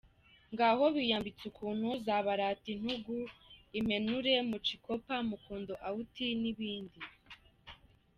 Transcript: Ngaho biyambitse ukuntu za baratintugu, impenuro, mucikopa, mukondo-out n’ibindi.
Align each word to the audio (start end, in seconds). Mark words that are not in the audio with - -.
Ngaho 0.53 0.83
biyambitse 0.95 1.43
ukuntu 1.51 1.89
za 2.05 2.17
baratintugu, 2.25 3.15
impenuro, 3.77 4.31
mucikopa, 4.49 5.15
mukondo-out 5.29 6.15
n’ibindi. 6.41 7.01